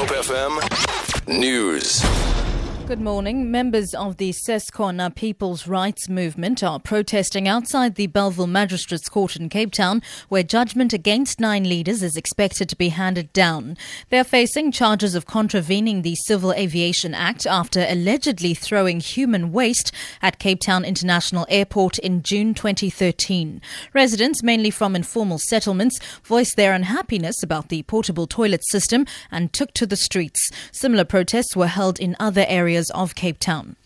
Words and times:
Hope 0.00 0.16
FM 0.16 1.28
News. 1.28 2.29
Good 2.90 3.00
morning. 3.00 3.52
Members 3.52 3.94
of 3.94 4.16
the 4.16 4.32
Ses'khona 4.32 5.14
People's 5.14 5.68
Rights 5.68 6.08
Movement 6.08 6.64
are 6.64 6.80
protesting 6.80 7.46
outside 7.46 7.94
the 7.94 8.08
Bellville 8.08 8.48
Magistrates 8.48 9.08
Court 9.08 9.36
in 9.36 9.48
Cape 9.48 9.70
Town, 9.70 10.02
where 10.28 10.42
judgment 10.42 10.92
against 10.92 11.38
nine 11.38 11.68
leaders 11.68 12.02
is 12.02 12.16
expected 12.16 12.68
to 12.68 12.74
be 12.74 12.88
handed 12.88 13.32
down. 13.32 13.76
They 14.08 14.18
are 14.18 14.24
facing 14.24 14.72
charges 14.72 15.14
of 15.14 15.24
contravening 15.24 16.02
the 16.02 16.16
Civil 16.16 16.52
Aviation 16.52 17.14
Act 17.14 17.46
after 17.46 17.86
allegedly 17.88 18.54
throwing 18.54 18.98
human 18.98 19.52
waste 19.52 19.92
at 20.20 20.40
Cape 20.40 20.58
Town 20.58 20.84
International 20.84 21.46
Airport 21.48 21.96
in 22.00 22.24
June 22.24 22.54
2013. 22.54 23.62
Residents, 23.94 24.42
mainly 24.42 24.72
from 24.72 24.96
informal 24.96 25.38
settlements, 25.38 26.00
voiced 26.24 26.56
their 26.56 26.72
unhappiness 26.72 27.40
about 27.40 27.68
the 27.68 27.84
portable 27.84 28.26
toilet 28.26 28.66
system 28.66 29.06
and 29.30 29.52
took 29.52 29.72
to 29.74 29.86
the 29.86 29.94
streets. 29.94 30.50
Similar 30.72 31.04
protests 31.04 31.54
were 31.54 31.68
held 31.68 32.00
in 32.00 32.16
other 32.18 32.44
areas 32.48 32.79
of 32.88 33.14
Cape 33.14 33.38
Town. 33.38 33.76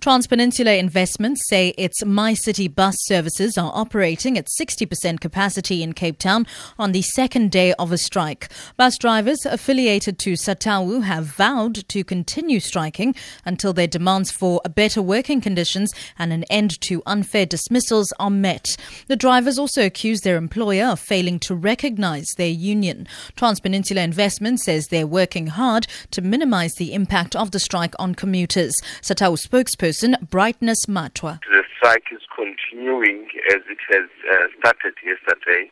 Transpeninsula 0.00 0.78
Investments 0.78 1.42
say 1.48 1.70
its 1.70 2.04
MyCiTi 2.04 2.72
bus 2.72 2.94
services 3.00 3.58
are 3.58 3.72
operating 3.74 4.38
at 4.38 4.46
60% 4.60 5.18
capacity 5.20 5.82
in 5.82 5.94
Cape 5.94 6.18
Town 6.18 6.46
on 6.78 6.92
the 6.92 7.02
second 7.02 7.50
day 7.50 7.72
of 7.72 7.90
a 7.90 7.98
strike. 7.98 8.48
Bus 8.76 8.98
drivers 8.98 9.44
affiliated 9.44 10.18
to 10.20 10.34
SATAWU 10.34 11.02
have 11.02 11.24
vowed 11.24 11.88
to 11.88 12.04
continue 12.04 12.60
striking 12.60 13.16
until 13.44 13.72
their 13.72 13.88
demands 13.88 14.30
for 14.30 14.60
better 14.76 15.02
working 15.02 15.40
conditions 15.40 15.92
and 16.18 16.32
an 16.32 16.44
end 16.44 16.80
to 16.82 17.02
unfair 17.06 17.46
dismissals 17.46 18.12
are 18.20 18.30
met. 18.30 18.76
The 19.08 19.16
drivers 19.16 19.58
also 19.58 19.84
accuse 19.84 20.20
their 20.20 20.36
employer 20.36 20.86
of 20.86 21.00
failing 21.00 21.40
to 21.40 21.54
recognize 21.56 22.28
their 22.36 22.46
union. 22.46 23.08
Transpeninsula 23.34 24.02
Investments 24.02 24.64
says 24.64 24.86
they're 24.86 25.06
working 25.06 25.48
hard 25.48 25.88
to 26.12 26.22
minimize 26.22 26.74
the 26.74 26.94
impact 26.94 27.34
of 27.34 27.50
the 27.50 27.58
strike 27.58 27.94
on 27.98 28.14
commuters. 28.14 28.76
SATAWU 29.00 29.38
spokesperson 29.48 29.85
Brightness 30.30 30.86
Matwa. 30.86 31.40
The 31.50 31.62
strike 31.76 32.06
is 32.12 32.22
continuing 32.34 33.28
as 33.50 33.62
it 33.68 33.78
has 33.90 34.08
uh, 34.32 34.46
started 34.58 34.94
yesterday 35.04 35.70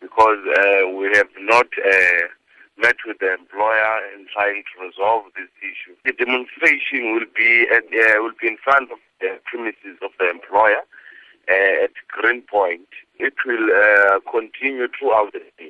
because 0.00 0.38
uh, 0.56 0.88
we 0.88 1.10
have 1.14 1.28
not 1.40 1.66
uh, 1.84 2.28
met 2.78 2.96
with 3.06 3.18
the 3.18 3.34
employer 3.34 3.98
in 4.14 4.26
trying 4.32 4.62
to 4.62 4.86
resolve 4.86 5.24
this 5.34 5.50
issue. 5.58 5.96
The 6.04 6.12
demonstration 6.12 7.14
will 7.14 7.26
be 7.36 7.66
at, 7.74 7.84
uh, 7.84 8.22
will 8.22 8.38
be 8.40 8.48
in 8.48 8.58
front 8.62 8.92
of 8.92 8.98
the 9.20 9.38
premises 9.44 9.98
of 10.02 10.10
the 10.18 10.30
employer 10.30 10.82
uh, 11.50 11.84
at 11.84 11.92
Greenpoint. 12.08 12.88
It 13.18 13.34
will 13.44 13.68
uh, 13.74 14.20
continue 14.30 14.86
throughout 14.96 15.32
the 15.32 15.42
day. 15.58 15.67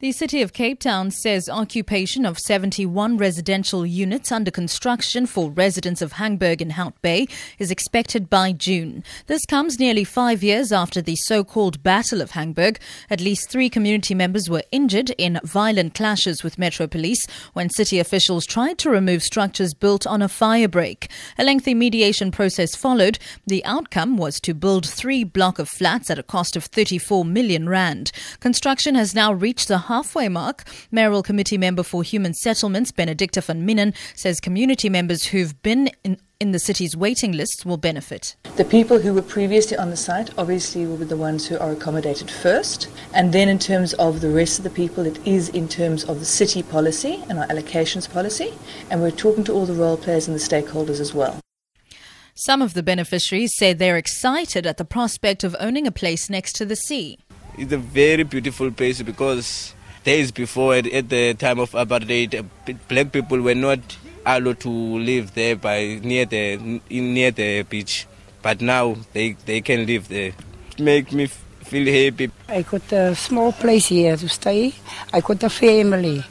The 0.00 0.12
City 0.12 0.42
of 0.42 0.52
Cape 0.52 0.78
Town 0.78 1.10
says 1.10 1.48
occupation 1.48 2.24
of 2.24 2.38
71 2.38 3.16
residential 3.16 3.84
units 3.84 4.30
under 4.30 4.52
construction 4.52 5.26
for 5.26 5.50
residents 5.50 6.00
of 6.00 6.12
Hangberg 6.12 6.60
and 6.60 6.70
Hout 6.74 6.94
Bay 7.02 7.26
is 7.58 7.72
expected 7.72 8.30
by 8.30 8.52
June. 8.52 9.02
This 9.26 9.44
comes 9.44 9.80
nearly 9.80 10.04
five 10.04 10.40
years 10.40 10.70
after 10.70 11.02
the 11.02 11.16
so-called 11.16 11.82
Battle 11.82 12.20
of 12.20 12.30
Hangberg. 12.30 12.78
At 13.10 13.20
least 13.20 13.50
three 13.50 13.68
community 13.68 14.14
members 14.14 14.48
were 14.48 14.62
injured 14.70 15.10
in 15.18 15.40
violent 15.42 15.94
clashes 15.94 16.44
with 16.44 16.60
Metro 16.60 16.86
Police 16.86 17.26
when 17.54 17.68
city 17.68 17.98
officials 17.98 18.46
tried 18.46 18.78
to 18.78 18.90
remove 18.90 19.24
structures 19.24 19.74
built 19.74 20.06
on 20.06 20.22
a 20.22 20.28
fire 20.28 20.68
break. 20.68 21.10
A 21.38 21.42
lengthy 21.42 21.74
mediation 21.74 22.30
process 22.30 22.76
followed. 22.76 23.18
The 23.48 23.64
outcome 23.64 24.16
was 24.16 24.38
to 24.42 24.54
build 24.54 24.86
three 24.86 25.24
block 25.24 25.58
of 25.58 25.68
flats 25.68 26.08
at 26.08 26.20
a 26.20 26.22
cost 26.22 26.54
of 26.54 26.66
34 26.66 27.24
million 27.24 27.68
rand. 27.68 28.12
Construction 28.38 28.94
has 28.94 29.12
now 29.12 29.32
reached 29.32 29.66
the 29.66 29.87
halfway 29.88 30.28
mark. 30.28 30.64
Mayoral 30.92 31.22
Committee 31.22 31.58
member 31.58 31.82
for 31.82 32.02
Human 32.02 32.34
Settlements, 32.34 32.92
Benedicta 32.92 33.40
van 33.40 33.66
Minnen, 33.66 33.94
says 34.14 34.40
community 34.40 34.88
members 34.88 35.24
who've 35.24 35.60
been 35.62 35.90
in 36.04 36.18
in 36.40 36.52
the 36.52 36.58
city's 36.60 36.96
waiting 36.96 37.32
lists 37.32 37.66
will 37.66 37.76
benefit. 37.76 38.36
The 38.56 38.64
people 38.64 39.00
who 39.00 39.12
were 39.12 39.22
previously 39.22 39.76
on 39.76 39.90
the 39.90 39.96
site 39.96 40.30
obviously 40.38 40.86
will 40.86 40.96
be 40.96 41.04
the 41.04 41.16
ones 41.16 41.48
who 41.48 41.58
are 41.58 41.72
accommodated 41.72 42.30
first. 42.30 42.88
And 43.12 43.32
then, 43.32 43.48
in 43.48 43.58
terms 43.58 43.92
of 43.94 44.20
the 44.20 44.30
rest 44.30 44.58
of 44.58 44.62
the 44.62 44.70
people, 44.70 45.04
it 45.04 45.18
is 45.26 45.48
in 45.48 45.66
terms 45.66 46.04
of 46.04 46.20
the 46.20 46.24
city 46.24 46.62
policy 46.62 47.24
and 47.28 47.40
our 47.40 47.46
allocations 47.48 48.08
policy. 48.08 48.54
And 48.88 49.02
we're 49.02 49.10
talking 49.10 49.42
to 49.44 49.52
all 49.52 49.66
the 49.66 49.74
role 49.74 49.96
players 49.96 50.28
and 50.28 50.36
the 50.36 50.40
stakeholders 50.40 51.00
as 51.00 51.12
well. 51.12 51.40
Some 52.34 52.62
of 52.62 52.72
the 52.74 52.84
beneficiaries 52.84 53.56
say 53.56 53.72
they're 53.72 53.96
excited 53.96 54.64
at 54.64 54.76
the 54.76 54.84
prospect 54.84 55.42
of 55.42 55.56
owning 55.58 55.88
a 55.88 55.90
place 55.90 56.30
next 56.30 56.52
to 56.54 56.64
the 56.64 56.76
sea. 56.76 57.18
It's 57.56 57.72
a 57.72 57.78
very 57.78 58.22
beautiful 58.22 58.70
place 58.70 59.02
because 59.02 59.74
days 60.08 60.32
before, 60.32 60.74
at, 60.74 60.86
at 60.86 61.10
the 61.10 61.34
time 61.34 61.58
of 61.60 61.70
apartheid, 61.72 62.32
black 62.88 63.12
people 63.12 63.40
were 63.42 63.54
not 63.54 63.80
allowed 64.24 64.58
to 64.60 64.70
live 64.70 65.34
there 65.34 65.54
by 65.54 66.00
near 66.02 66.24
the 66.24 66.56
near 66.88 67.30
the 67.30 67.62
beach, 67.68 68.06
but 68.40 68.62
now 68.62 68.96
they 69.12 69.36
they 69.44 69.60
can 69.60 69.84
live 69.84 70.08
there. 70.08 70.32
It 70.72 70.80
make 70.80 71.12
me 71.12 71.26
feel 71.70 71.86
happy. 71.92 72.30
I 72.48 72.62
got 72.62 72.90
a 72.92 73.14
small 73.14 73.52
place 73.52 73.88
here 73.88 74.16
to 74.16 74.28
stay. 74.28 74.72
I 75.12 75.20
got 75.20 75.42
a 75.44 75.50
family, 75.50 76.24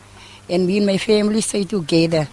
and 0.50 0.66
me 0.66 0.78
and 0.78 0.88
my 0.88 0.98
family 0.98 1.42
stay 1.42 1.64
together. 1.64 2.28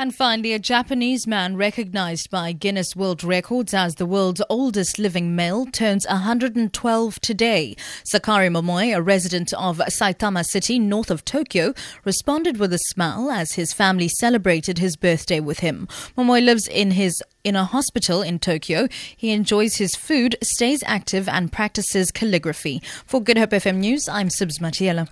And 0.00 0.14
finally, 0.14 0.54
a 0.54 0.58
Japanese 0.58 1.26
man 1.26 1.58
recognized 1.58 2.30
by 2.30 2.52
Guinness 2.52 2.96
World 2.96 3.22
Records 3.22 3.74
as 3.74 3.96
the 3.96 4.06
world's 4.06 4.40
oldest 4.48 4.98
living 4.98 5.36
male 5.36 5.66
turns 5.66 6.06
112 6.06 7.20
today. 7.20 7.76
Sakari 8.04 8.48
Momoi, 8.48 8.96
a 8.96 9.02
resident 9.02 9.52
of 9.52 9.76
Saitama 9.76 10.42
City, 10.42 10.78
north 10.78 11.10
of 11.10 11.26
Tokyo, 11.26 11.74
responded 12.06 12.56
with 12.56 12.72
a 12.72 12.78
smile 12.78 13.30
as 13.30 13.52
his 13.52 13.74
family 13.74 14.08
celebrated 14.08 14.78
his 14.78 14.96
birthday 14.96 15.38
with 15.38 15.58
him. 15.58 15.86
Momoi 16.16 16.42
lives 16.42 16.66
in 16.66 16.92
his 16.92 17.22
in 17.44 17.56
a 17.56 17.64
hospital 17.64 18.22
in 18.22 18.38
Tokyo. 18.38 18.88
He 19.16 19.30
enjoys 19.30 19.76
his 19.76 19.94
food, 19.94 20.36
stays 20.42 20.82
active, 20.86 21.28
and 21.28 21.50
practices 21.52 22.10
calligraphy. 22.10 22.82
For 23.06 23.22
Good 23.22 23.38
Hope 23.38 23.50
FM 23.50 23.76
News, 23.76 24.08
I'm 24.08 24.28
Sibs 24.28 24.60
Matiela. 24.60 25.08